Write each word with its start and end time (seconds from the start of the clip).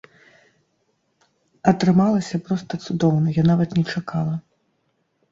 Атрымалася 1.71 2.39
проста 2.47 2.79
цудоўна, 2.85 3.29
я 3.41 3.43
нават 3.51 3.69
не 3.81 3.85
чакала. 3.97 4.33